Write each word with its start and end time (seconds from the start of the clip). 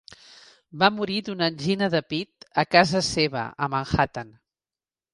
Va 0.83 0.89
morir 0.95 1.17
d'una 1.27 1.51
angina 1.53 1.91
de 1.97 2.03
pita 2.15 2.67
casa 2.77 3.05
seva 3.13 3.47
a 3.67 3.73
Manhattan. 3.77 4.39